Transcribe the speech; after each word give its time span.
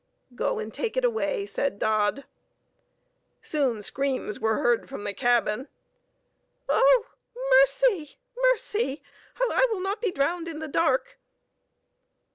"Go 0.33 0.57
and 0.57 0.73
take 0.73 0.97
it 0.97 1.05
away," 1.05 1.45
said 1.45 1.77
Dodd. 1.77 2.23
Soon 3.39 3.83
screams 3.83 4.39
were 4.39 4.55
heard 4.55 4.89
from 4.89 5.03
the 5.03 5.13
cabin. 5.13 5.67
"Oh! 6.67 7.05
mercy! 7.61 8.17
mercy! 8.35 9.03
I 9.39 9.67
will 9.69 9.79
not 9.81 10.01
be 10.01 10.09
drowned 10.09 10.47
in 10.47 10.57
the 10.57 10.67
dark." 10.67 11.19